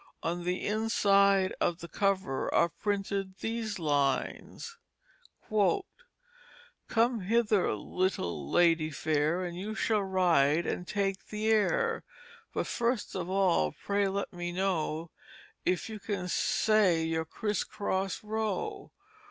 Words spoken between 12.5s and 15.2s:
But first of all pray let me know